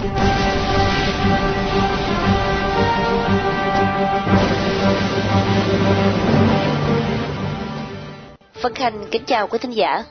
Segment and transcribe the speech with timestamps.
[0.00, 0.08] Vân
[8.74, 10.04] Khanh kính chào quý thính giả.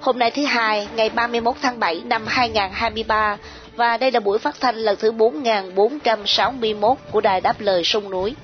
[0.00, 3.36] Hôm nay thứ hai, ngày 31 tháng 7 năm 2023
[3.76, 8.34] và đây là buổi phát thanh lần thứ 4461 của Đài Đáp Lời Sông Núi.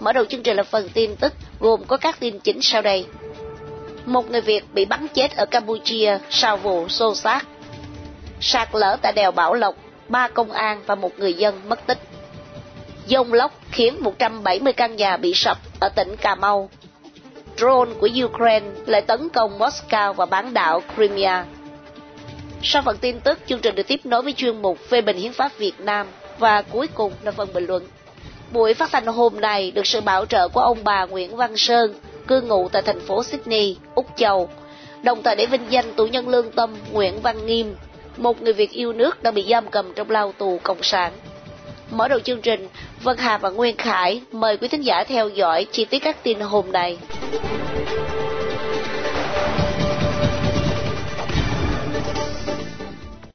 [0.00, 3.06] Mở đầu chương trình là phần tin tức gồm có các tin chính sau đây.
[4.06, 7.42] Một người Việt bị bắn chết ở Campuchia sau vụ xô xát.
[8.40, 9.74] Sạt lở tại đèo Bảo Lộc,
[10.08, 11.98] ba công an và một người dân mất tích.
[13.06, 16.70] Dông lốc khiến 170 căn nhà bị sập ở tỉnh Cà Mau
[17.56, 21.44] drone của Ukraine lại tấn công Moscow và bán đảo Crimea.
[22.62, 25.32] Sau phần tin tức, chương trình được tiếp nối với chuyên mục phê bình hiến
[25.32, 26.06] pháp Việt Nam
[26.38, 27.86] và cuối cùng là phần bình luận.
[28.52, 31.94] Buổi phát thanh hôm nay được sự bảo trợ của ông bà Nguyễn Văn Sơn,
[32.26, 34.48] cư ngụ tại thành phố Sydney, Úc Châu,
[35.02, 37.76] đồng thời để vinh danh tù nhân lương tâm Nguyễn Văn Nghiêm,
[38.16, 41.12] một người Việt yêu nước đã bị giam cầm trong lao tù cộng sản.
[41.90, 42.68] Mở đầu chương trình,
[43.02, 46.40] Vân Hà và Nguyên Khải mời quý thính giả theo dõi chi tiết các tin
[46.40, 46.98] hôm nay.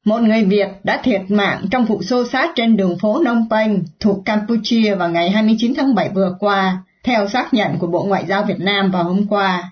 [0.06, 3.84] Một người Việt đã thiệt mạng trong vụ xô xát trên đường phố nông Penh
[4.00, 8.26] thuộc Campuchia vào ngày 29 tháng 7 vừa qua, theo xác nhận của Bộ Ngoại
[8.28, 9.72] giao Việt Nam vào hôm qua.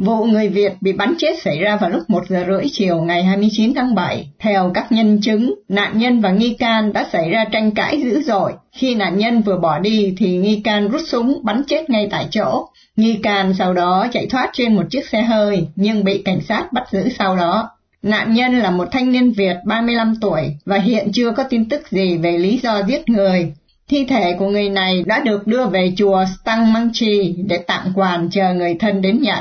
[0.00, 3.24] Vụ người Việt bị bắn chết xảy ra vào lúc 1 giờ rưỡi chiều ngày
[3.24, 4.28] 29 tháng 7.
[4.38, 8.22] Theo các nhân chứng, nạn nhân và nghi can đã xảy ra tranh cãi dữ
[8.22, 8.52] dội.
[8.72, 12.26] Khi nạn nhân vừa bỏ đi thì nghi can rút súng bắn chết ngay tại
[12.30, 12.68] chỗ.
[12.96, 16.72] Nghi can sau đó chạy thoát trên một chiếc xe hơi nhưng bị cảnh sát
[16.72, 17.70] bắt giữ sau đó.
[18.02, 21.90] Nạn nhân là một thanh niên Việt 35 tuổi và hiện chưa có tin tức
[21.90, 23.52] gì về lý do giết người.
[23.88, 27.92] Thi thể của người này đã được đưa về chùa Stang Mang Chi để tạm
[27.94, 29.38] quản chờ người thân đến nhận.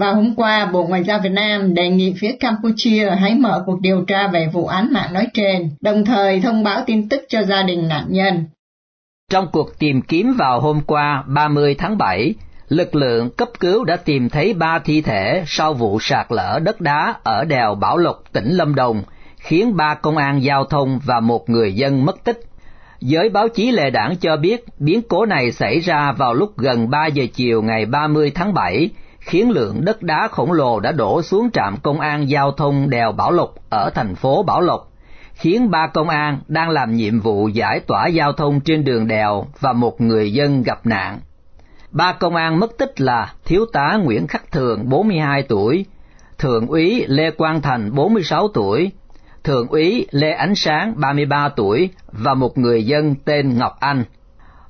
[0.00, 3.80] Và hôm qua, Bộ Ngoại giao Việt Nam đề nghị phía Campuchia hãy mở cuộc
[3.80, 7.42] điều tra về vụ án mạng nói trên, đồng thời thông báo tin tức cho
[7.42, 8.44] gia đình nạn nhân.
[9.30, 12.34] Trong cuộc tìm kiếm vào hôm qua 30 tháng 7,
[12.68, 16.80] lực lượng cấp cứu đã tìm thấy ba thi thể sau vụ sạt lở đất
[16.80, 19.02] đá ở đèo Bảo Lộc, tỉnh Lâm Đồng,
[19.36, 22.40] khiến ba công an giao thông và một người dân mất tích.
[23.00, 26.90] Giới báo chí lệ đảng cho biết biến cố này xảy ra vào lúc gần
[26.90, 31.22] 3 giờ chiều ngày 30 tháng 7, khiến lượng đất đá khổng lồ đã đổ
[31.22, 34.92] xuống trạm công an giao thông đèo Bảo Lộc ở thành phố Bảo Lộc,
[35.34, 39.46] khiến ba công an đang làm nhiệm vụ giải tỏa giao thông trên đường đèo
[39.60, 41.20] và một người dân gặp nạn.
[41.90, 45.84] Ba công an mất tích là Thiếu tá Nguyễn Khắc Thường 42 tuổi,
[46.38, 48.90] Thượng úy Lê Quang Thành 46 tuổi,
[49.44, 54.04] Thượng úy Lê Ánh Sáng 33 tuổi và một người dân tên Ngọc Anh.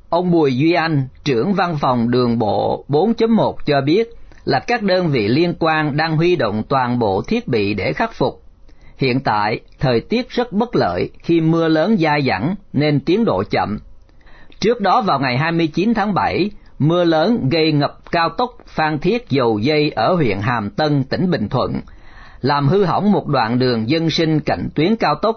[0.09, 4.11] Ông Bùi Duy Anh, trưởng văn phòng đường bộ 4.1 cho biết
[4.45, 8.15] là các đơn vị liên quan đang huy động toàn bộ thiết bị để khắc
[8.15, 8.43] phục.
[8.97, 13.43] Hiện tại, thời tiết rất bất lợi khi mưa lớn dai dẳng nên tiến độ
[13.51, 13.79] chậm.
[14.61, 19.29] Trước đó vào ngày 29 tháng 7, mưa lớn gây ngập cao tốc Phan Thiết
[19.31, 21.81] dầu dây ở huyện Hàm Tân, tỉnh Bình Thuận,
[22.41, 25.37] làm hư hỏng một đoạn đường dân sinh cạnh tuyến cao tốc.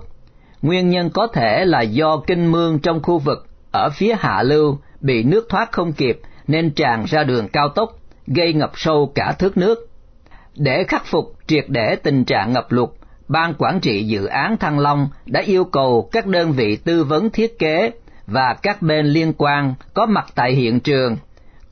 [0.61, 4.77] Nguyên nhân có thể là do kinh mương trong khu vực ở phía hạ lưu
[5.01, 7.89] bị nước thoát không kịp nên tràn ra đường cao tốc,
[8.27, 9.89] gây ngập sâu cả thước nước.
[10.55, 12.89] Để khắc phục triệt để tình trạng ngập lụt,
[13.27, 17.29] Ban Quản trị Dự án Thăng Long đã yêu cầu các đơn vị tư vấn
[17.29, 17.91] thiết kế
[18.27, 21.17] và các bên liên quan có mặt tại hiện trường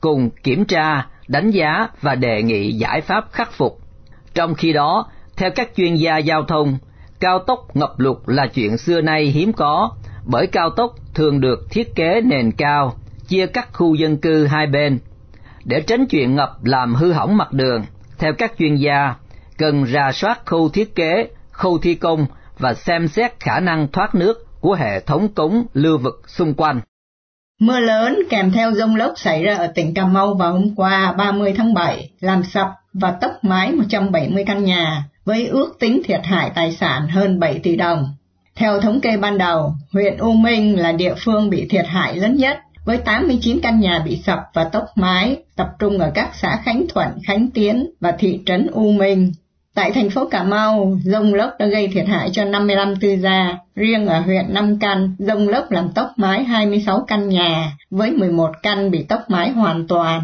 [0.00, 3.78] cùng kiểm tra, đánh giá và đề nghị giải pháp khắc phục.
[4.34, 6.78] Trong khi đó, theo các chuyên gia giao thông,
[7.20, 9.90] cao tốc ngập lụt là chuyện xưa nay hiếm có,
[10.24, 12.94] bởi cao tốc thường được thiết kế nền cao,
[13.28, 14.98] chia cắt khu dân cư hai bên.
[15.64, 17.82] Để tránh chuyện ngập làm hư hỏng mặt đường,
[18.18, 19.14] theo các chuyên gia,
[19.58, 22.26] cần ra soát khâu thiết kế, khâu thi công
[22.58, 26.80] và xem xét khả năng thoát nước của hệ thống cống lưu vực xung quanh.
[27.60, 31.14] Mưa lớn kèm theo rông lốc xảy ra ở tỉnh Cà Mau vào hôm qua
[31.18, 36.20] 30 tháng 7, làm sập và tốc mái 170 căn nhà, với ước tính thiệt
[36.24, 38.14] hại tài sản hơn 7 tỷ đồng.
[38.54, 42.36] Theo thống kê ban đầu, huyện U Minh là địa phương bị thiệt hại lớn
[42.36, 46.60] nhất, với 89 căn nhà bị sập và tốc mái, tập trung ở các xã
[46.64, 49.32] Khánh Thuận, Khánh Tiến và thị trấn U Minh.
[49.74, 53.58] Tại thành phố Cà Mau, rông lốc đã gây thiệt hại cho 55 tư gia.
[53.74, 58.50] Riêng ở huyện Nam Căn, rông lốc làm tốc mái 26 căn nhà, với 11
[58.62, 60.22] căn bị tốc mái hoàn toàn.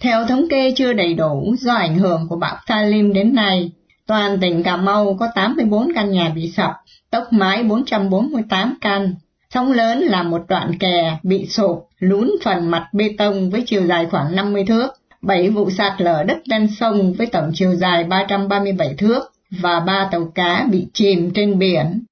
[0.00, 3.70] Theo thống kê chưa đầy đủ do ảnh hưởng của bão Talim đến nay,
[4.06, 6.72] toàn tỉnh Cà Mau có 84 căn nhà bị sập,
[7.10, 9.14] tốc mái 448 căn.
[9.50, 13.86] Sóng lớn là một đoạn kè bị sụp, lún phần mặt bê tông với chiều
[13.86, 14.88] dài khoảng 50 thước.
[15.22, 19.20] 7 vụ sạt lở đất ven sông với tổng chiều dài 337 thước
[19.50, 22.04] và 3 tàu cá bị chìm trên biển.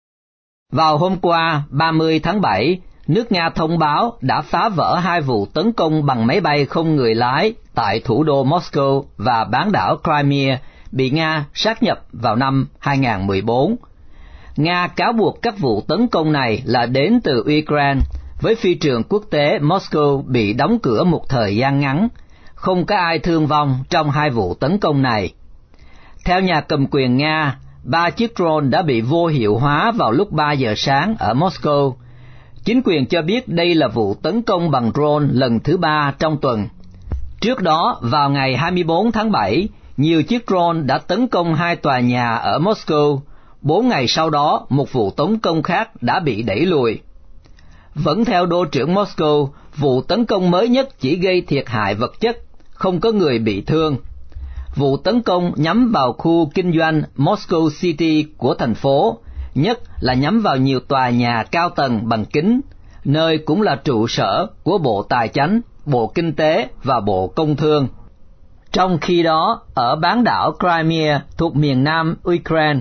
[0.73, 5.47] Vào hôm qua, 30 tháng 7, nước Nga thông báo đã phá vỡ hai vụ
[5.47, 9.97] tấn công bằng máy bay không người lái tại thủ đô Moscow và bán đảo
[10.05, 10.59] Crimea
[10.93, 13.77] bị Nga sát nhập vào năm 2014.
[14.57, 18.01] Nga cáo buộc các vụ tấn công này là đến từ Ukraine,
[18.43, 22.09] với phi trường quốc tế Moscow bị đóng cửa một thời gian ngắn,
[22.55, 25.33] không có ai thương vong trong hai vụ tấn công này.
[26.25, 30.33] Theo nhà cầm quyền Nga, ba chiếc drone đã bị vô hiệu hóa vào lúc
[30.33, 31.95] 3 giờ sáng ở Moscow.
[32.65, 36.37] Chính quyền cho biết đây là vụ tấn công bằng drone lần thứ ba trong
[36.41, 36.69] tuần.
[37.41, 42.01] Trước đó, vào ngày 24 tháng 7, nhiều chiếc drone đã tấn công hai tòa
[42.01, 43.21] nhà ở Moscow.
[43.61, 47.01] Bốn ngày sau đó, một vụ tấn công khác đã bị đẩy lùi.
[47.95, 52.21] Vẫn theo đô trưởng Moscow, vụ tấn công mới nhất chỉ gây thiệt hại vật
[52.21, 52.39] chất,
[52.75, 53.97] không có người bị thương.
[54.77, 59.19] Vụ tấn công nhắm vào khu kinh doanh Moscow City của thành phố,
[59.55, 62.61] nhất là nhắm vào nhiều tòa nhà cao tầng bằng kính,
[63.05, 67.57] nơi cũng là trụ sở của Bộ Tài chánh, Bộ Kinh tế và Bộ Công
[67.57, 67.89] Thương.
[68.73, 72.81] Trong khi đó, ở bán đảo Crimea thuộc miền nam Ukraine,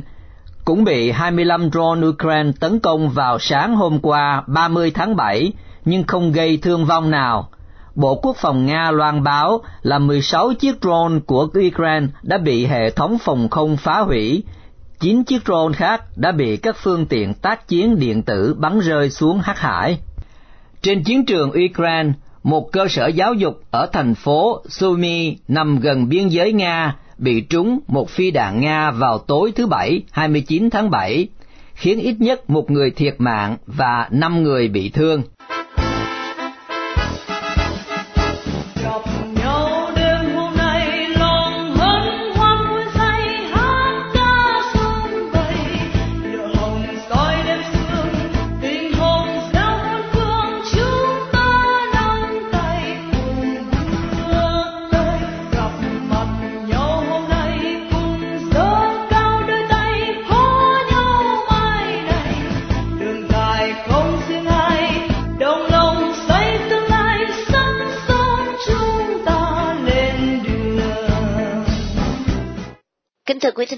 [0.65, 5.53] cũng bị 25 drone Ukraine tấn công vào sáng hôm qua 30 tháng 7,
[5.85, 7.49] nhưng không gây thương vong nào.
[7.95, 12.89] Bộ Quốc phòng Nga loan báo là 16 chiếc drone của Ukraine đã bị hệ
[12.89, 14.43] thống phòng không phá hủy,
[14.99, 19.09] 9 chiếc drone khác đã bị các phương tiện tác chiến điện tử bắn rơi
[19.09, 19.99] xuống hắc hải.
[20.81, 22.11] Trên chiến trường Ukraine,
[22.43, 27.41] một cơ sở giáo dục ở thành phố Sumy nằm gần biên giới Nga bị
[27.41, 31.27] trúng một phi đạn Nga vào tối thứ Bảy 29 tháng 7,
[31.73, 35.23] khiến ít nhất một người thiệt mạng và năm người bị thương.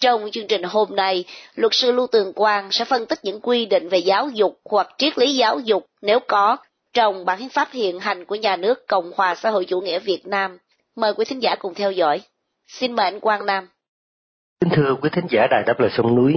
[0.00, 1.24] Trong chương trình hôm nay,
[1.54, 4.88] luật sư Lưu Tường Quang sẽ phân tích những quy định về giáo dục hoặc
[4.98, 6.56] triết lý giáo dục nếu có
[6.94, 9.98] trong bản hiến pháp hiện hành của nhà nước Cộng hòa xã hội chủ nghĩa
[9.98, 10.58] Việt Nam.
[10.96, 12.20] Mời quý thính giả cùng theo dõi.
[12.68, 13.68] Xin mời anh Quang Nam.
[14.60, 16.34] Kính thưa quý thính giả Đài Đáp Lời Sông Núi,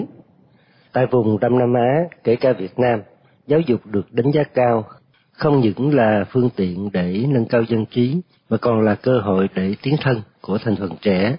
[0.94, 3.02] tại vùng Đông Nam Á, kể cả Việt Nam,
[3.48, 4.86] giáo dục được đánh giá cao
[5.32, 8.16] không những là phương tiện để nâng cao dân trí
[8.50, 11.38] mà còn là cơ hội để tiến thân của thành phần trẻ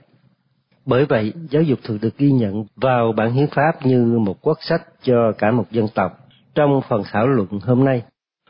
[0.87, 4.59] bởi vậy, giáo dục thường được ghi nhận vào bản hiến pháp như một quốc
[4.61, 6.13] sách cho cả một dân tộc.
[6.55, 8.03] Trong phần thảo luận hôm nay,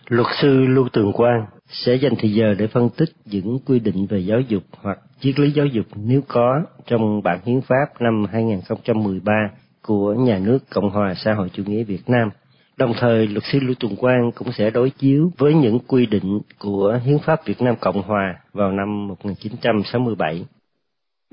[0.08, 4.06] luật sư Lưu Tường Quang sẽ dành thời giờ để phân tích những quy định
[4.06, 8.26] về giáo dục hoặc triết lý giáo dục nếu có trong bản hiến pháp năm
[8.32, 9.32] 2013
[9.82, 12.30] của nhà nước Cộng hòa xã hội chủ nghĩa Việt Nam.
[12.76, 16.40] Đồng thời, luật sư Lưu Tùng Quang cũng sẽ đối chiếu với những quy định
[16.58, 20.44] của Hiến pháp Việt Nam Cộng hòa vào năm 1967.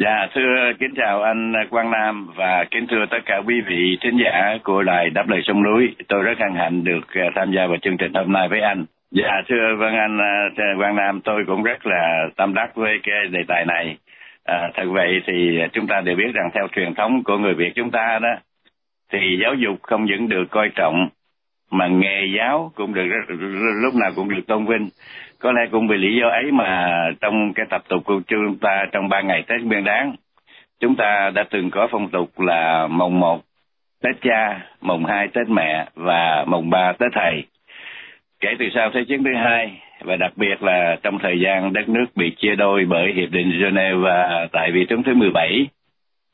[0.03, 4.17] Dạ, thưa kính chào anh Quang Nam và kính thưa tất cả quý vị thính
[4.23, 5.95] giả của đài Đáp Lời Sông Núi.
[6.07, 8.85] Tôi rất hân hạnh được à, tham gia vào chương trình hôm nay với anh.
[9.11, 13.15] Dạ, thưa vâng anh à, Quang Nam, tôi cũng rất là tâm đắc với cái
[13.31, 13.97] đề tài này.
[14.43, 17.71] À, thật vậy thì chúng ta đều biết rằng theo truyền thống của người Việt
[17.75, 18.35] chúng ta đó,
[19.13, 21.09] thì giáo dục không những được coi trọng
[21.71, 23.05] mà nghề giáo cũng được
[23.83, 24.89] lúc nào cũng được tôn vinh
[25.41, 28.85] có lẽ cũng vì lý do ấy mà trong cái tập tục của chúng ta
[28.91, 30.15] trong ba ngày Tết Nguyên Đán
[30.79, 33.41] chúng ta đã từng có phong tục là mồng một
[34.03, 37.43] Tết cha, mùng 2 Tết mẹ và mùng 3 Tết thầy.
[38.39, 41.89] Kể từ sau Thế chiến thứ hai và đặc biệt là trong thời gian đất
[41.89, 45.67] nước bị chia đôi bởi Hiệp định Geneva tại vị tướng thứ 17,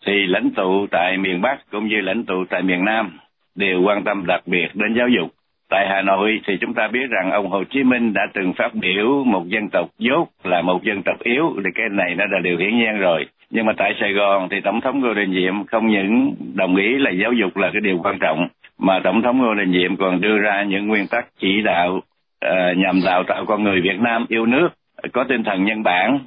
[0.05, 3.19] thì lãnh tụ tại miền Bắc cũng như lãnh tụ tại miền Nam
[3.55, 5.36] đều quan tâm đặc biệt đến giáo dục.
[5.69, 8.75] Tại Hà Nội thì chúng ta biết rằng ông Hồ Chí Minh đã từng phát
[8.75, 12.39] biểu một dân tộc dốt là một dân tộc yếu, thì cái này nó là
[12.39, 13.25] điều hiển nhiên rồi.
[13.49, 16.97] Nhưng mà tại Sài Gòn thì Tổng thống Ngô Đình Diệm không những đồng ý
[16.97, 18.47] là giáo dục là cái điều quan trọng,
[18.79, 22.01] mà Tổng thống Ngô Đình Diệm còn đưa ra những nguyên tắc chỉ đạo
[22.45, 24.69] uh, nhằm đào tạo con người Việt Nam yêu nước,
[25.13, 26.19] có tinh thần nhân bản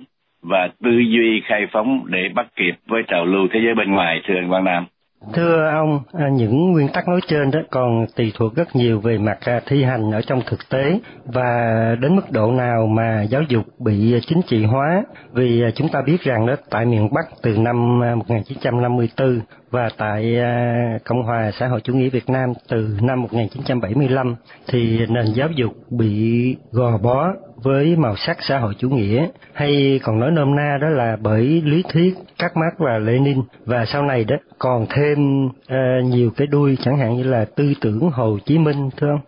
[0.43, 4.21] và tư duy khai phóng để bắt kịp với trào lưu thế giới bên ngoài,
[4.25, 4.85] thưa anh Quang Nam.
[5.35, 9.19] Thưa ông, à, những nguyên tắc nói trên đó còn tùy thuộc rất nhiều về
[9.19, 13.43] mặt à, thi hành ở trong thực tế và đến mức độ nào mà giáo
[13.49, 15.03] dục bị chính trị hóa.
[15.33, 20.39] Vì à, chúng ta biết rằng đó tại miền Bắc từ năm 1954 và tại
[20.39, 24.35] à, Cộng hòa xã hội chủ nghĩa Việt Nam từ năm 1975
[24.69, 29.27] thì nền giáo dục bị gò bó với màu sắc xã hội chủ nghĩa.
[29.53, 33.43] Hay còn nói nôm na đó là bởi lý thuyết các Marx và Lenin.
[33.65, 37.73] Và sau này đó còn thêm uh, nhiều cái đuôi chẳng hạn như là tư
[37.81, 39.21] tưởng Hồ Chí Minh thưa ông.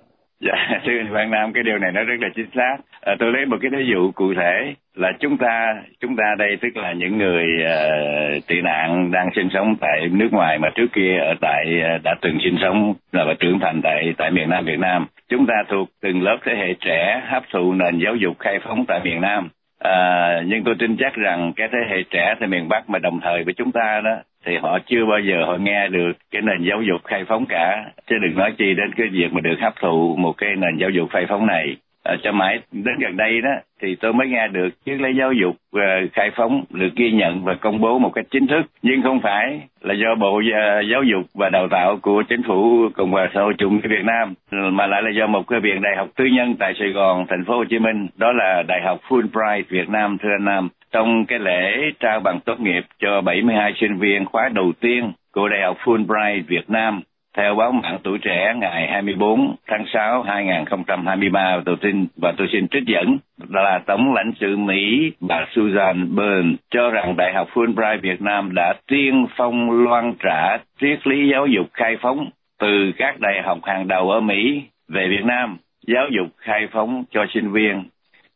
[0.43, 2.77] Dạ, thưa anh Quang Nam, cái điều này nó rất là chính xác.
[3.01, 6.57] À, tôi lấy một cái ví dụ cụ thể là chúng ta, chúng ta đây
[6.61, 10.87] tức là những người uh, tị nạn đang sinh sống tại nước ngoài mà trước
[10.93, 14.65] kia ở tại uh, đã từng sinh sống và trưởng thành tại tại miền Nam
[14.65, 15.07] Việt Nam.
[15.29, 18.85] Chúng ta thuộc từng lớp thế hệ trẻ hấp thụ nền giáo dục khai phóng
[18.89, 19.49] tại miền Nam.
[19.79, 23.21] À, nhưng tôi tin chắc rằng cái thế hệ trẻ tại miền Bắc mà đồng
[23.21, 26.63] thời với chúng ta đó thì họ chưa bao giờ họ nghe được cái nền
[26.63, 27.85] giáo dục khai phóng cả.
[28.07, 30.91] Chứ đừng nói chi đến cái việc mà được hấp thụ một cái nền giáo
[30.91, 31.77] dục khai phóng này.
[32.05, 33.51] À, cho mãi đến gần đây đó
[33.83, 37.45] thì tôi mới nghe được chiếc lấy giáo dục uh, khai phóng được ghi nhận
[37.45, 38.63] và công bố một cách chính thức.
[38.83, 40.45] Nhưng không phải là do bộ uh,
[40.91, 44.05] giáo dục và đào tạo của chính phủ cộng hòa xã hội chủ nghĩa việt
[44.05, 47.27] nam mà lại là do một cái viện đại học tư nhân tại sài gòn
[47.29, 48.07] thành phố hồ chí minh.
[48.17, 52.41] Đó là đại học fulbright việt nam thưa anh nam trong cái lễ trao bằng
[52.41, 57.03] tốt nghiệp cho 72 sinh viên khóa đầu tiên của Đại học Fulbright Việt Nam,
[57.37, 62.69] theo báo mạng tuổi trẻ ngày 24 tháng 6 2023 tôi tin và tôi xin
[62.69, 63.19] trích dẫn
[63.49, 68.55] là tổng lãnh sự Mỹ bà Susan Burn cho rằng Đại học Fulbright Việt Nam
[68.55, 72.31] đã tiên phong loan trả triết lý giáo dục khai phóng
[72.61, 75.57] từ các đại học hàng đầu ở Mỹ về Việt Nam,
[75.87, 77.85] giáo dục khai phóng cho sinh viên.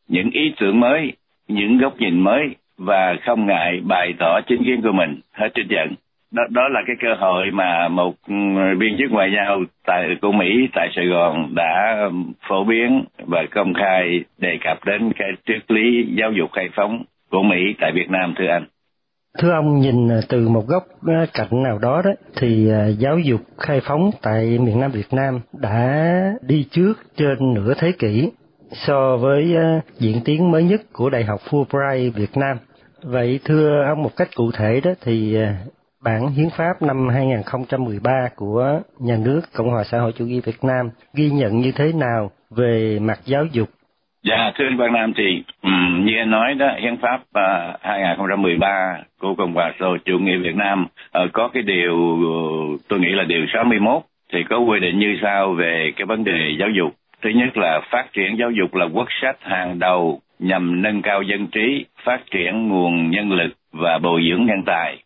[0.09, 1.13] Những ý tưởng mới
[1.49, 5.21] những góc nhìn mới và không ngại bày tỏ chính kiến của mình.
[5.33, 5.95] Hết trên trận
[6.31, 10.33] đó đó là cái cơ hội mà một biên viên chức ngoại giao tại, của
[10.33, 12.11] Mỹ tại Sài Gòn đã ừ,
[12.49, 17.05] phổ biến và công khai đề cập đến cái triết lý giáo dục khai phóng
[17.31, 18.65] của Mỹ tại Việt Nam, thưa anh.
[19.39, 23.41] Thưa ông, nhìn từ một góc ờ, cạnh nào đó đó, thì ờ, giáo dục
[23.59, 26.13] khai phóng tại miền Nam Việt Nam đã
[26.43, 28.31] đi trước trên nửa thế kỷ
[28.71, 32.57] so với ờ, diễn tiến mới nhất của Đại học Fulbright Việt Nam.
[33.03, 35.47] Vậy thưa ông một cách cụ thể đó thì ờ,
[36.05, 40.65] bản hiến pháp năm 2013 của nhà nước Cộng hòa xã hội chủ nghĩa Việt
[40.65, 43.69] Nam ghi nhận như thế nào về mặt giáo dục?
[44.23, 47.81] Dạ thưa anh Quang Nam thì um, như anh nói đó hiến pháp ờ, uh,
[47.83, 50.87] 2013 của Cộng hòa xã hội chủ nghĩa Việt Nam
[51.25, 55.19] uh, có cái điều uh, tôi nghĩ là điều 61 thì có quy định như
[55.23, 56.95] sau về cái vấn đề giáo dục
[57.27, 61.23] Thứ nhất là phát triển giáo dục là quốc sách hàng đầu nhằm nâng cao
[61.23, 65.03] dân trí, phát triển nguồn nhân lực và bồi dưỡng nhân tài.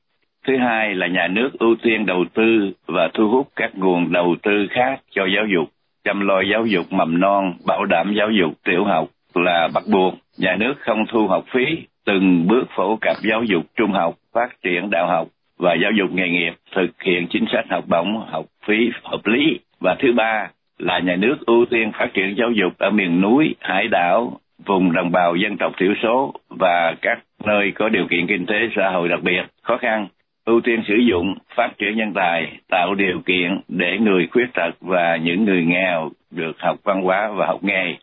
[0.46, 4.36] Thứ hai là nhà nước ưu tiên đầu tư và thu hút các nguồn đầu
[4.42, 5.68] tư khác cho giáo dục,
[6.04, 10.14] chăm lo giáo dục mầm non, bảo đảm giáo dục tiểu học là bắt buộc.
[10.38, 11.64] Nhà nước không thu học phí,
[12.04, 16.10] từng bước phổ cập giáo dục trung học, phát triển đạo học và giáo dục
[16.12, 19.60] nghề nghiệp, thực hiện chính sách học bổng, học phí hợp lý.
[19.80, 20.48] Và thứ ba
[20.80, 24.92] là nhà nước ưu tiên phát triển giáo dục ở miền núi, hải đảo, vùng
[24.92, 28.90] đồng bào dân tộc thiểu số và các nơi có điều kiện kinh tế xã
[28.90, 30.08] hội đặc biệt khó khăn
[30.44, 34.70] ưu tiên sử dụng phát triển nhân tài tạo điều kiện để người khuyết tật
[34.80, 37.94] và những người nghèo được học văn hóa và học nghề.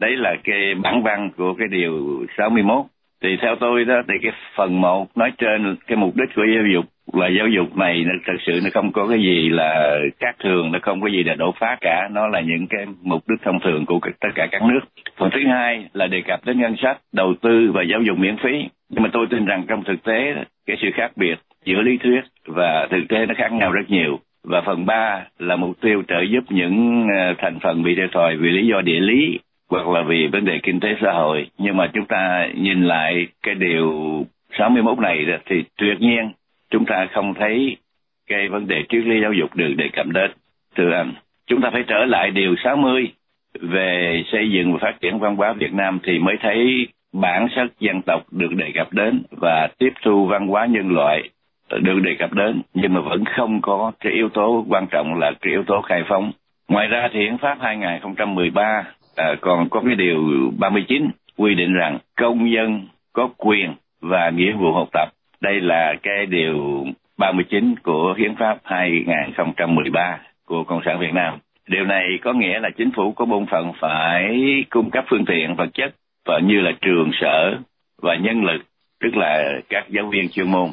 [0.00, 2.86] Đấy là cái bản văn của cái điều 61
[3.22, 6.64] thì theo tôi đó thì cái phần một nói trên cái mục đích của giáo
[6.74, 10.36] dục là giáo dục này nó thật sự nó không có cái gì là khác
[10.42, 12.08] thường, nó không có gì là đột phá cả.
[12.12, 14.80] Nó là những cái mục đích thông thường của tất cả các nước.
[15.16, 18.36] Phần thứ hai là đề cập đến ngân sách, đầu tư và giáo dục miễn
[18.36, 18.68] phí.
[18.88, 20.34] Nhưng mà tôi tin rằng trong thực tế,
[20.66, 24.18] cái sự khác biệt giữa lý thuyết và thực tế nó khác nhau rất nhiều.
[24.44, 28.36] Và phần ba là mục tiêu trợ giúp những ờ, thành phần bị thiệt thòi
[28.36, 29.38] vì lý do địa lý
[29.70, 31.46] hoặc là vì vấn đề kinh tế xã hội.
[31.58, 34.24] Nhưng mà chúng ta nhìn lại cái điều
[34.58, 36.30] 61 này thì tuyệt nhiên
[36.70, 37.76] chúng ta không thấy
[38.26, 40.30] cái vấn đề triết lý giáo dục được đề cập đến.
[40.76, 41.12] Thưa anh,
[41.46, 43.12] chúng ta phải trở lại điều 60
[43.60, 47.66] về xây dựng và phát triển văn hóa Việt Nam thì mới thấy bản sắc
[47.80, 51.30] dân tộc được đề cập đến và tiếp thu văn hóa nhân loại
[51.70, 55.32] được đề cập đến nhưng mà vẫn không có cái yếu tố quan trọng là
[55.40, 56.32] cái yếu tố khai phóng.
[56.68, 58.84] Ngoài ra thì hiến pháp 2013
[59.16, 64.52] à, còn có cái điều 39 quy định rằng công dân có quyền và nghĩa
[64.52, 65.08] vụ học tập.
[65.40, 66.86] Đây là cái điều
[67.18, 71.38] 39 của hiến pháp 2013 của Cộng sản Việt Nam.
[71.68, 74.34] Điều này có nghĩa là chính phủ có bổn phận phải
[74.70, 77.58] cung cấp phương tiện vật chất và như là trường sở
[78.02, 78.62] và nhân lực,
[79.00, 80.68] tức là các giáo viên chuyên môn.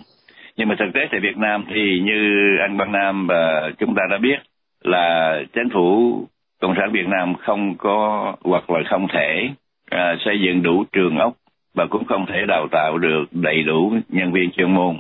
[0.58, 4.02] Nhưng mà thực tế tại Việt Nam thì như anh Văn Nam và chúng ta
[4.12, 4.38] đã biết
[4.84, 6.18] là chính phủ
[6.62, 9.50] Cộng sản Việt Nam không có hoặc là không thể
[9.90, 11.34] à, xây dựng đủ trường ốc
[11.76, 14.96] và cũng không thể đào tạo được đầy đủ nhân viên chuyên môn.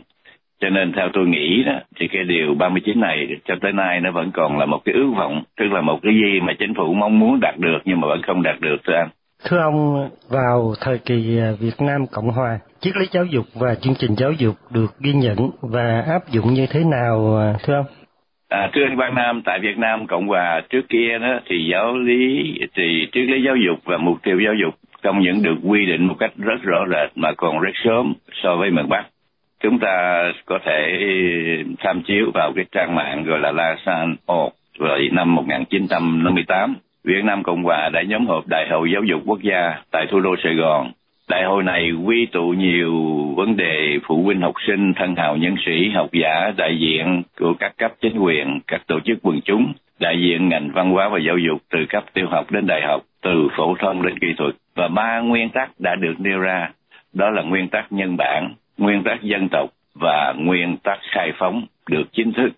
[0.62, 4.12] Cho nên theo tôi nghĩ đó thì cái điều 39 này cho tới nay nó
[4.12, 6.94] vẫn còn là một cái ước vọng tức là một cái gì mà chính phủ
[6.94, 9.10] mong muốn đạt được nhưng mà vẫn không đạt được thưa anh.
[9.46, 13.75] Thưa ông vào thời kỳ à, Việt Nam Cộng Hòa triết lý giáo dục và
[13.75, 17.74] chương trình giáo dục được ghi nhận và áp dụng như thế nào à, thưa
[17.74, 17.86] ông?
[18.50, 21.98] À, thưa anh Quang Nam, tại Việt Nam Cộng Hòa trước kia đó thì giáo
[21.98, 25.86] lý thì triết lý giáo dục và mục tiêu giáo dục trong những được quy
[25.86, 29.05] định một cách rất rõ rệt mà còn rất sớm so với miền Bắc
[29.63, 31.07] chúng ta có thể
[31.79, 37.63] tham chiếu vào cái trang mạng gọi là Lasan.org rồi năm 1958 Việt Nam Cộng
[37.63, 40.91] Hòa đã nhóm họp Đại hội Giáo dục Quốc gia tại thủ đô Sài Gòn.
[41.29, 42.93] Đại hội này quy tụ nhiều
[43.36, 47.53] vấn đề phụ huynh học sinh, thân hào nhân sĩ, học giả, đại diện của
[47.60, 51.19] các cấp chính quyền, các tổ chức quần chúng, đại diện ngành văn hóa và
[51.19, 54.55] giáo dục từ cấp tiểu học đến đại học, từ phổ thông đến kỹ thuật.
[54.75, 56.70] Và ba nguyên tắc đã được nêu ra,
[57.13, 61.65] đó là nguyên tắc nhân bản, nguyên tắc dân tộc và nguyên tắc khai phóng
[61.89, 62.50] được chính thức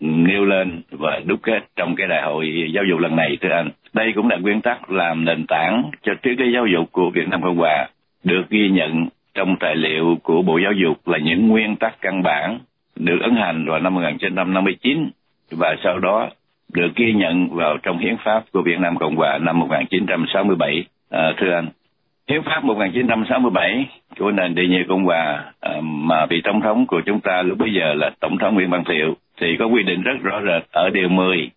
[0.00, 3.70] nêu lên và đúc kết trong cái đại hội giáo dục lần này thưa anh.
[3.92, 7.28] Đây cũng là nguyên tắc làm nền tảng cho triết lý giáo dục của Việt
[7.28, 7.88] Nam Cộng Hòa
[8.24, 12.22] được ghi nhận trong tài liệu của Bộ Giáo dục là những nguyên tắc căn
[12.22, 12.58] bản
[12.96, 15.10] được ấn hành vào năm 1959
[15.50, 16.28] và sau đó
[16.72, 21.32] được ghi nhận vào trong hiến pháp của Việt Nam Cộng Hòa năm 1967 à,
[21.36, 21.68] thưa anh.
[22.28, 23.86] Hiến pháp 1967
[24.18, 27.58] của nền địa nhị Cộng hòa à, mà vị tổng thống của chúng ta lúc
[27.58, 30.62] bây giờ là tổng thống Nguyễn Văn Thiệu thì có quy định rất rõ rệt
[30.72, 31.50] ở điều 10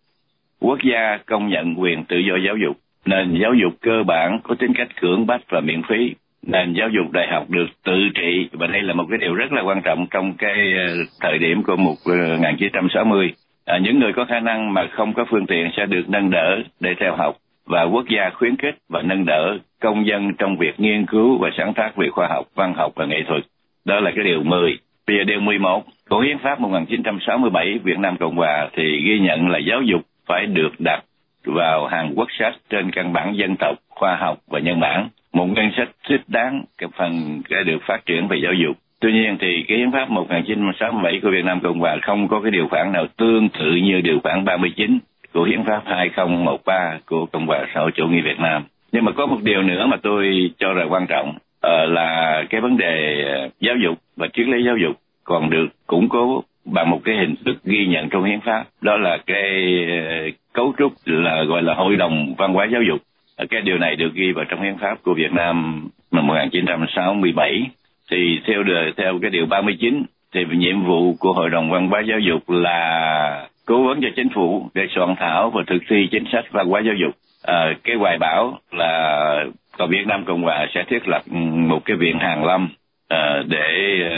[0.60, 2.78] quốc gia công nhận quyền tự do giáo dục.
[3.06, 6.16] Nền giáo dục cơ bản có tính cách cưỡng bách và miễn phí.
[6.48, 9.52] Nền giáo dục đại học được tự trị và đây là một cái điều rất
[9.52, 13.34] là quan trọng trong cái ờ, thời điểm của 1960
[13.66, 16.62] à, những người có khả năng mà không có phương tiện sẽ được nâng đỡ
[16.80, 20.80] để theo học và quốc gia khuyến khích và nâng đỡ công dân trong việc
[20.80, 23.44] nghiên cứu và sáng tác về khoa học, văn học và nghệ thuật.
[23.86, 24.78] Đó là cái điều 10.
[25.08, 29.50] Bây giờ điều 11 của Hiến pháp 1967 Việt Nam Cộng Hòa thì ghi nhận
[29.50, 31.04] là giáo dục phải được đặt
[31.46, 35.10] vào hàng quốc sách trên căn bản dân tộc, khoa học và nhân bản.
[35.34, 38.78] Một ngân sách thích đáng cái phần cái được phát triển về giáo dục.
[39.00, 42.52] Tuy nhiên thì cái hiến pháp 1967 của Việt Nam Cộng Hòa không có cái
[42.52, 45.00] điều khoản nào tương tự như điều khoản 39
[45.36, 48.64] của hiến pháp 2013 của Cộng hòa xã hội chủ nghĩa Việt Nam.
[48.92, 52.62] Nhưng mà có một điều nữa mà tôi cho là quan trọng uh, là cái
[52.62, 56.90] vấn đề ờ, giáo dục và triết lý giáo dục còn được củng cố bằng
[56.90, 58.66] một cái hình thức ghi nhận trong hiến pháp.
[58.82, 63.02] Đó là cái ờ, cấu trúc là gọi là hội đồng văn hóa giáo dục.
[63.50, 67.70] Cái điều này được ghi vào trong hiến pháp của Việt Nam năm 1967
[68.12, 68.64] thì theo
[68.98, 73.48] theo cái điều 39 thì nhiệm vụ của hội đồng văn hóa giáo dục là
[73.66, 76.82] cố vấn cho chính phủ để soạn thảo và thực thi chính sách văn hóa
[76.86, 77.16] giáo dục.
[77.44, 79.46] À, cái hoài bảo là
[79.78, 82.70] còn Việt Nam Cộng Hòa sẽ thiết lập ừ, một cái viện hàng lâm
[83.10, 84.18] à, để à,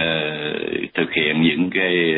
[0.93, 2.15] thực hiện những cái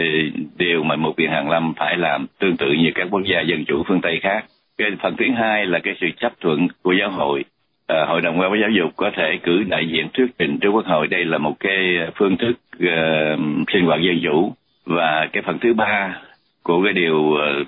[0.58, 3.66] điều mà một viện hàng lâm phải làm tương tự như các quốc gia dân
[3.66, 4.46] chủ phương Tây khác.
[4.78, 7.44] Cái phần thứ hai là cái sự chấp thuận của giáo hội.
[7.88, 10.70] À, hội đồng văn hóa giáo dục có thể cử đại diện thuyết trình trước
[10.70, 11.08] quốc hội.
[11.08, 13.40] Đây là một cái phương thức uh,
[13.74, 14.54] sinh hoạt dân chủ.
[14.86, 16.16] Và cái phần thứ ba
[16.70, 17.64] của cái điều ờ,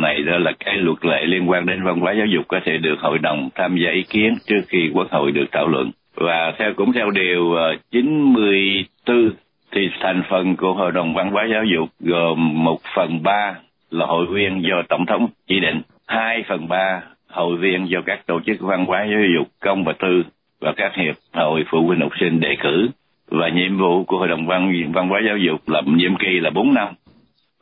[0.00, 2.78] này đó là cái luật lệ liên quan đến văn hóa giáo dục có thể
[2.78, 5.90] được hội đồng tham gia ý kiến trước khi quốc hội được thảo luận.
[6.14, 9.30] Và theo, cũng theo điều ờ, 94
[9.72, 13.54] thì thành phần của hội đồng văn hóa giáo dục gồm một phần ba
[13.90, 18.26] là hội viên do tổng thống chỉ định, hai phần ba hội viên do các
[18.26, 20.22] tổ chức văn hóa giáo dục, công và tư
[20.60, 22.88] và các hiệp hội phụ huynh học sinh đề cử.
[23.30, 26.50] Và nhiệm vụ của hội đồng văn văn hóa giáo dục là, nhiệm kỳ là
[26.50, 26.88] 4 năm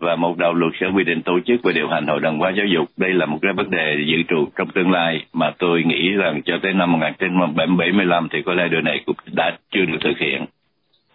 [0.01, 2.53] và một đạo luật sẽ quy định tổ chức và điều hành hội đồng hóa
[2.57, 2.89] giáo dục.
[2.97, 6.43] Đây là một cái vấn đề dự trù trong tương lai mà tôi nghĩ rằng
[6.45, 10.47] cho tới năm 1975 thì có lẽ điều này cũng đã chưa được thực hiện.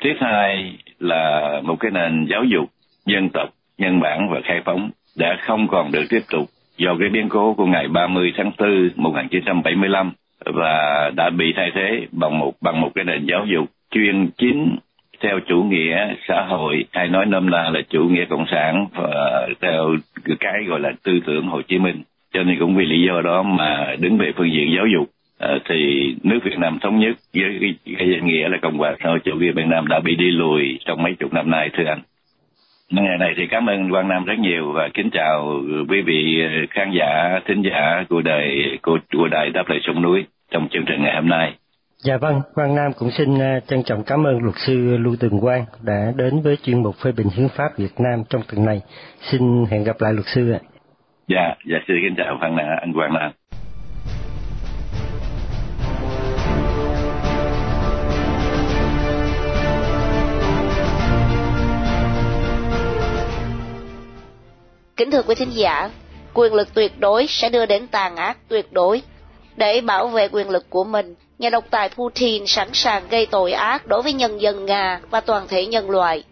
[0.04, 2.70] Thứ hai là một cái nền giáo dục
[3.06, 6.46] dân tộc, nhân bản và khai phóng đã không còn được tiếp tục
[6.78, 10.12] do cái biến cố của ngày 30 tháng 4 1975
[10.46, 14.76] và đã bị thay thế bằng một bằng một cái nền giáo dục chuyên chính
[15.22, 19.48] theo chủ nghĩa xã hội hay nói nôm na là chủ nghĩa cộng sản và
[19.62, 19.96] theo
[20.40, 23.44] cái gọi là tư tưởng Hồ Chí Minh cho nên cũng vì lý do đó
[23.44, 27.58] mà đứng về phương diện giáo dục à, thì nước Việt Nam thống nhất với
[27.62, 30.16] cái, cái danh nghĩa là Cộng hòa xã hội chủ nghĩa Việt Nam đã bị
[30.16, 32.02] đi lùi trong mấy chục năm nay thưa anh.
[32.90, 36.92] Ngày này thì cảm ơn Quang Nam rất nhiều và kính chào quý vị khán
[36.92, 41.04] giả, thính giả của đài của, của đài đáp lời sông núi trong chương trình
[41.04, 41.54] ngày hôm nay.
[42.06, 45.40] Dạ vâng, Quang Nam cũng xin à, trân trọng cảm ơn luật sư Lưu Tường
[45.42, 48.82] Quang đã đến với chuyên mục phê bình hiến pháp Việt Nam trong tuần này.
[49.22, 50.60] Xin hẹn gặp lại luật sư ạ.
[51.28, 53.32] Dạ, dạ xin kính chào Phan anh Quang Nam.
[64.98, 65.90] Kính thưa quý thính giả,
[66.34, 69.02] quyền lực tuyệt đối sẽ đưa đến tàn ác tuyệt đối.
[69.58, 73.52] Để bảo vệ quyền lực của mình, nhà độc tài Putin sẵn sàng gây tội
[73.52, 76.24] ác đối với nhân dân Nga và toàn thể nhân loại.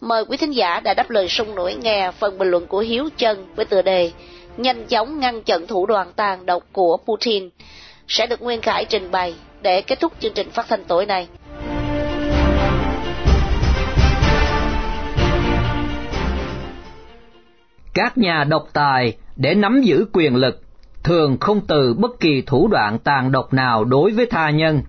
[0.00, 3.08] Mời quý thính giả đã đáp lời sung nổi nghe phần bình luận của Hiếu
[3.16, 4.10] Trân với tựa đề
[4.56, 7.48] Nhanh chóng ngăn chặn thủ đoạn tàn độc của Putin
[8.08, 11.28] sẽ được Nguyên Khải trình bày để kết thúc chương trình phát thanh tối nay.
[17.94, 20.65] Các nhà độc tài để nắm giữ quyền lực
[21.06, 24.82] thường không từ bất kỳ thủ đoạn tàn độc nào đối với tha nhân.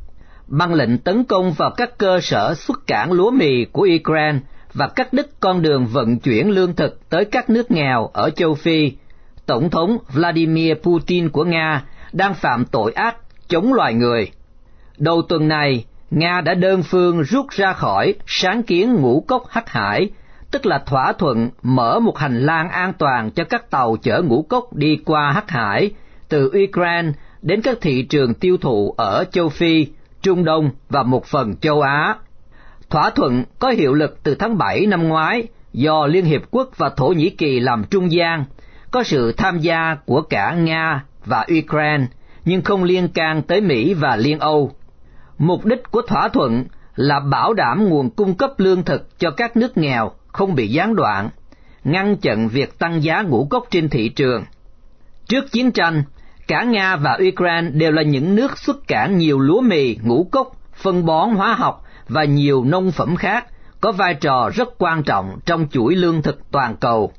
[0.48, 4.40] Băng lệnh tấn công vào các cơ sở xuất cảng lúa mì của Ukraine
[4.74, 8.56] và cắt đứt con đường vận chuyển lương thực tới các nước nghèo ở châu
[8.56, 8.92] Phi,
[9.46, 13.16] Tổng thống Vladimir Putin của Nga đang phạm tội ác
[13.48, 14.32] chống loài người.
[14.98, 19.70] Đầu tuần này, Nga đã đơn phương rút ra khỏi sáng kiến ngũ cốc hắc
[19.70, 20.10] hải,
[20.52, 24.42] tức là thỏa thuận mở một hành lang an toàn cho các tàu chở ngũ
[24.50, 25.92] cốc đi qua hắc hải
[26.30, 27.12] từ Ukraine
[27.42, 29.88] đến các thị trường tiêu thụ ở châu Phi,
[30.22, 32.16] Trung Đông và một phần châu Á.
[32.90, 36.90] Thỏa thuận có hiệu lực từ tháng 7 năm ngoái do Liên Hiệp Quốc và
[36.90, 38.46] Thổ Nhĩ Kỳ làm trung gian,
[38.92, 42.06] có sự tham gia của cả Nga và Ukraine,
[42.46, 44.72] nhưng không liên can tới Mỹ và Liên Âu.
[45.38, 49.58] Mục đích của thỏa thuận là bảo đảm nguồn cung cấp lương thực cho các
[49.58, 51.30] nước nghèo không bị gián đoạn,
[51.84, 54.44] ngăn chặn việc tăng giá ngũ cốc trên thị trường.
[55.28, 56.04] Trước chiến tranh,
[56.48, 60.52] cả Nga và Ukraine đều là những nước xuất cảng nhiều lúa mì, ngũ cốc,
[60.76, 63.46] phân bón hóa học và nhiều nông phẩm khác
[63.82, 67.12] có vai trò rất quan trọng trong chuỗi lương thực toàn cầu.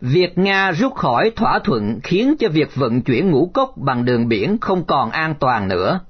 [0.00, 4.28] Việc Nga rút khỏi thỏa thuận khiến cho việc vận chuyển ngũ cốc bằng đường
[4.28, 6.00] biển không còn an toàn nữa.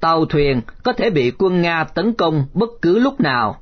[0.00, 3.60] Tàu thuyền có thể bị quân Nga tấn công bất cứ lúc nào.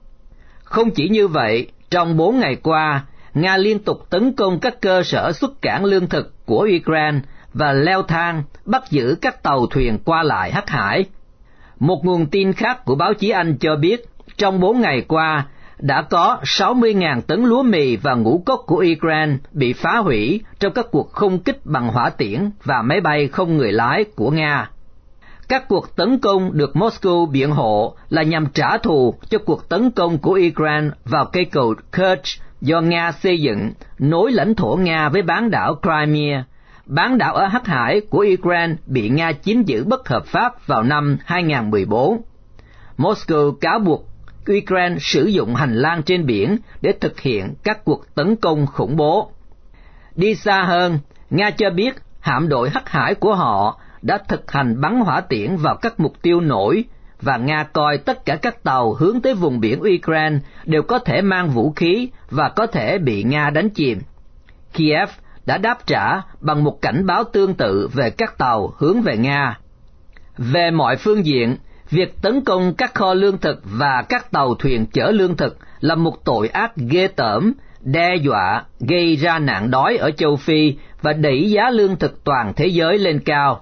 [0.64, 3.04] Không chỉ như vậy, trong bốn ngày qua,
[3.34, 7.20] Nga liên tục tấn công các cơ sở xuất cảng lương thực của Ukraine
[7.54, 11.04] và leo thang bắt giữ các tàu thuyền qua lại hắc hải.
[11.80, 14.04] Một nguồn tin khác của báo chí Anh cho biết,
[14.36, 15.46] trong bốn ngày qua,
[15.78, 20.72] đã có 60.000 tấn lúa mì và ngũ cốc của Ukraine bị phá hủy trong
[20.72, 24.70] các cuộc không kích bằng hỏa tiễn và máy bay không người lái của Nga.
[25.48, 29.90] Các cuộc tấn công được Moscow biện hộ là nhằm trả thù cho cuộc tấn
[29.90, 35.08] công của Ukraine vào cây cầu Kerch do Nga xây dựng nối lãnh thổ Nga
[35.08, 36.44] với bán đảo Crimea.
[36.90, 40.82] Bán đảo ở Hắc Hải của Ukraine bị Nga chiếm giữ bất hợp pháp vào
[40.82, 42.22] năm 2014.
[42.98, 44.08] Moscow cáo buộc
[44.58, 48.96] Ukraine sử dụng hành lang trên biển để thực hiện các cuộc tấn công khủng
[48.96, 49.30] bố.
[50.16, 50.98] Đi xa hơn,
[51.30, 55.56] Nga cho biết hạm đội Hắc Hải của họ đã thực hành bắn hỏa tiễn
[55.56, 56.84] vào các mục tiêu nổi
[57.20, 61.22] và Nga coi tất cả các tàu hướng tới vùng biển Ukraine đều có thể
[61.22, 64.00] mang vũ khí và có thể bị Nga đánh chìm.
[64.72, 65.08] Kiev
[65.50, 69.58] đã đáp trả bằng một cảnh báo tương tự về các tàu hướng về Nga.
[70.38, 71.56] Về mọi phương diện,
[71.90, 75.94] việc tấn công các kho lương thực và các tàu thuyền chở lương thực là
[75.94, 81.12] một tội ác ghê tởm, đe dọa, gây ra nạn đói ở châu Phi và
[81.12, 83.60] đẩy giá lương thực toàn thế giới lên cao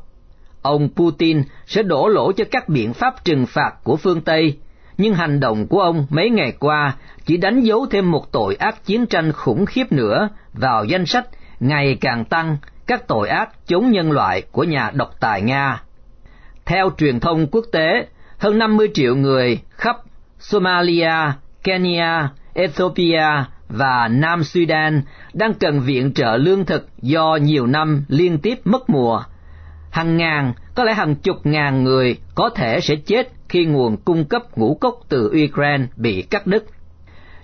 [0.63, 4.57] ông Putin sẽ đổ lỗi cho các biện pháp trừng phạt của phương Tây,
[4.99, 6.97] nhưng hành động của ông mấy ngày qua
[7.27, 11.29] chỉ đánh dấu thêm một tội ác chiến tranh khủng khiếp nữa vào danh sách
[11.61, 15.83] ngày càng tăng các tội ác chống nhân loại của nhà độc tài Nga.
[16.65, 18.07] Theo truyền thông quốc tế,
[18.39, 19.97] hơn 50 triệu người khắp
[20.39, 21.33] Somalia,
[21.65, 28.39] Kenya, Ethiopia và Nam Sudan đang cần viện trợ lương thực do nhiều năm liên
[28.39, 29.23] tiếp mất mùa
[29.91, 34.25] hàng ngàn, có lẽ hàng chục ngàn người có thể sẽ chết khi nguồn cung
[34.25, 36.65] cấp ngũ cốc từ Ukraine bị cắt đứt.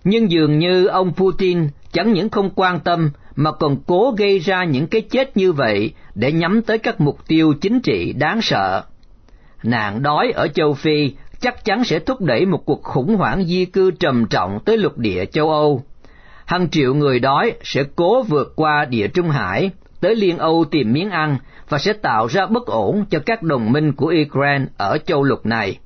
[0.04, 4.64] Nhưng dường như ông Putin chẳng những không quan tâm, mà còn cố gây ra
[4.64, 8.82] những cái chết như vậy để nhắm tới các mục tiêu chính trị đáng sợ.
[9.62, 13.64] Nạn đói ở châu Phi chắc chắn sẽ thúc đẩy một cuộc khủng hoảng di
[13.64, 15.82] cư trầm trọng tới lục địa châu Âu.
[16.44, 20.92] Hàng triệu người đói sẽ cố vượt qua địa Trung Hải, tới Liên Âu tìm
[20.92, 21.38] miếng ăn
[21.68, 25.46] và sẽ tạo ra bất ổn cho các đồng minh của Ukraine ở châu lục
[25.46, 25.78] này.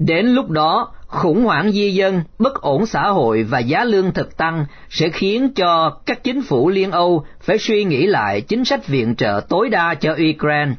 [0.00, 4.36] Đến lúc đó, khủng hoảng di dân, bất ổn xã hội và giá lương thực
[4.36, 8.86] tăng sẽ khiến cho các chính phủ Liên Âu phải suy nghĩ lại chính sách
[8.86, 10.72] viện trợ tối đa cho Ukraine.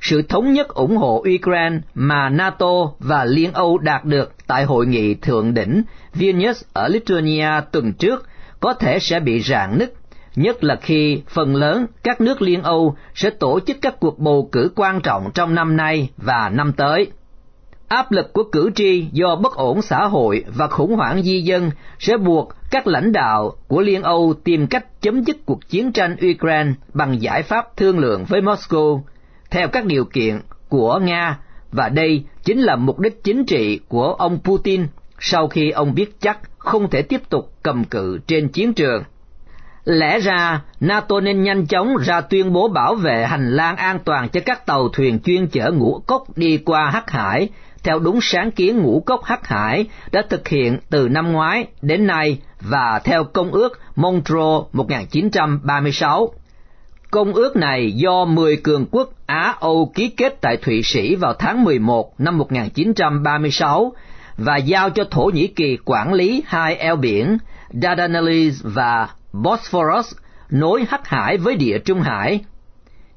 [0.00, 4.86] Sự thống nhất ủng hộ Ukraine mà NATO và Liên Âu đạt được tại hội
[4.86, 5.82] nghị thượng đỉnh
[6.14, 8.28] Vilnius ở Lithuania tuần trước
[8.60, 9.92] có thể sẽ bị rạn nứt,
[10.36, 14.48] nhất là khi phần lớn các nước Liên Âu sẽ tổ chức các cuộc bầu
[14.52, 17.10] cử quan trọng trong năm nay và năm tới.
[17.90, 21.70] Áp lực của cử tri do bất ổn xã hội và khủng hoảng di dân
[21.98, 26.16] sẽ buộc các lãnh đạo của Liên Âu tìm cách chấm dứt cuộc chiến tranh
[26.30, 29.00] Ukraine bằng giải pháp thương lượng với Moscow
[29.50, 31.38] theo các điều kiện của Nga
[31.72, 34.86] và đây chính là mục đích chính trị của ông Putin
[35.20, 39.02] sau khi ông biết chắc không thể tiếp tục cầm cự trên chiến trường.
[39.84, 44.28] Lẽ ra, NATO nên nhanh chóng ra tuyên bố bảo vệ hành lang an toàn
[44.28, 47.48] cho các tàu thuyền chuyên chở ngũ cốc đi qua Hắc Hải
[47.84, 52.06] theo đúng sáng kiến ngũ cốc Hắc Hải đã thực hiện từ năm ngoái đến
[52.06, 56.32] nay và theo Công ước Montreux 1936.
[57.10, 61.64] Công ước này do 10 cường quốc Á-Âu ký kết tại Thụy Sĩ vào tháng
[61.64, 63.92] 11 năm 1936
[64.36, 67.38] và giao cho Thổ Nhĩ Kỳ quản lý hai eo biển
[67.82, 70.14] Dardanelles và Bosphorus
[70.50, 72.40] nối Hắc Hải với Địa Trung Hải.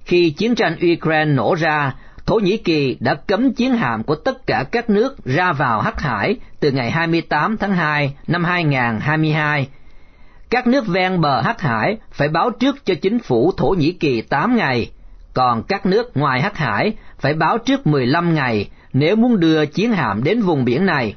[0.06, 1.93] Khi chiến tranh Ukraine nổ ra,
[2.25, 6.01] Thổ Nhĩ Kỳ đã cấm chiến hạm của tất cả các nước ra vào Hắc
[6.01, 9.67] Hải từ ngày 28 tháng 2 năm 2022.
[10.49, 14.21] Các nước ven bờ Hắc Hải phải báo trước cho chính phủ Thổ Nhĩ Kỳ
[14.21, 14.91] 8 ngày,
[15.33, 19.91] còn các nước ngoài Hắc Hải phải báo trước 15 ngày nếu muốn đưa chiến
[19.91, 21.15] hạm đến vùng biển này.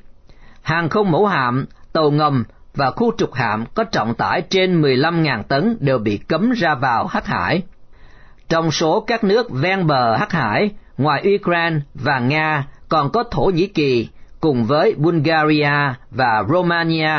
[0.62, 5.42] Hàng không mẫu hạm, tàu ngầm và khu trục hạm có trọng tải trên 15.000
[5.42, 7.62] tấn đều bị cấm ra vào Hắc Hải.
[8.48, 13.44] Trong số các nước ven bờ Hắc Hải, ngoài Ukraine và Nga, còn có Thổ
[13.44, 14.08] Nhĩ Kỳ
[14.40, 17.10] cùng với Bulgaria và Romania.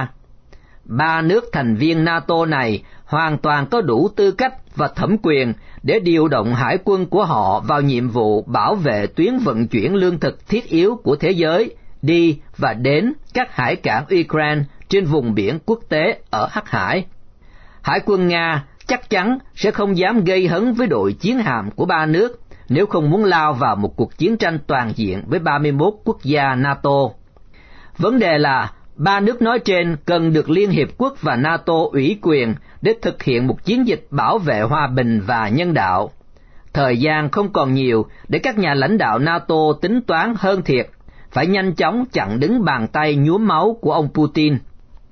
[0.85, 5.53] Ba nước thành viên NATO này hoàn toàn có đủ tư cách và thẩm quyền
[5.83, 9.95] để điều động hải quân của họ vào nhiệm vụ bảo vệ tuyến vận chuyển
[9.95, 15.05] lương thực thiết yếu của thế giới, đi và đến các hải cảng Ukraine trên
[15.05, 17.05] vùng biển quốc tế ở Hắc Hải.
[17.81, 21.85] Hải quân Nga chắc chắn sẽ không dám gây hấn với đội chiến hạm của
[21.85, 25.93] ba nước nếu không muốn lao vào một cuộc chiến tranh toàn diện với 31
[26.03, 27.09] quốc gia NATO.
[27.97, 32.19] Vấn đề là ba nước nói trên cần được Liên Hiệp Quốc và NATO ủy
[32.21, 36.11] quyền để thực hiện một chiến dịch bảo vệ hòa bình và nhân đạo.
[36.73, 40.87] Thời gian không còn nhiều để các nhà lãnh đạo NATO tính toán hơn thiệt,
[41.31, 44.57] phải nhanh chóng chặn đứng bàn tay nhuốm máu của ông Putin.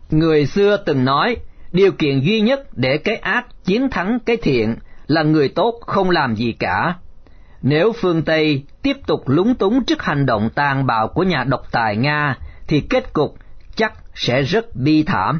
[0.10, 1.38] Người xưa từng nói,
[1.72, 4.76] điều kiện duy nhất để cái ác chiến thắng cái thiện
[5.08, 6.96] là người tốt không làm gì cả.
[7.68, 11.62] Nếu phương Tây tiếp tục lúng túng trước hành động tàn bạo của nhà độc
[11.72, 13.36] tài Nga, thì kết cục
[13.76, 15.40] chắc sẽ rất bi thảm.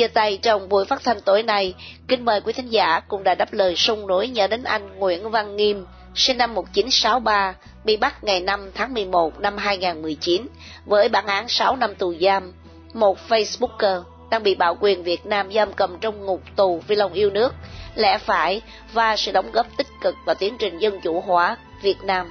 [0.00, 1.74] Chia tay trong buổi phát thanh tối nay,
[2.08, 5.30] kính mời quý thính giả cùng đã đáp lời sung nổi nhớ đến anh Nguyễn
[5.30, 10.46] Văn Nghiêm, sinh năm 1963, bị bắt ngày 5 tháng 11 năm 2019
[10.86, 12.52] với bản án 6 năm tù giam.
[12.94, 17.12] Một Facebooker đang bị bạo quyền Việt Nam giam cầm trong ngục tù vì lòng
[17.12, 17.54] yêu nước,
[17.94, 22.02] lẽ phải và sự đóng góp tích cực vào tiến trình dân chủ hóa Việt
[22.02, 22.30] Nam.